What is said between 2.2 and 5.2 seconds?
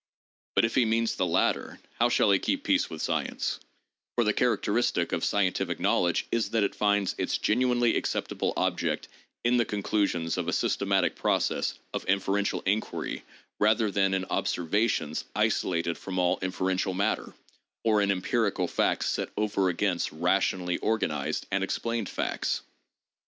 he keep peace with science 1 For the characteristic